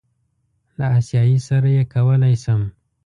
له 0.77 0.85
آسیایي 0.97 1.37
سره 1.47 1.67
یې 1.75 1.83
کولی 1.93 2.35
شم. 2.43 2.61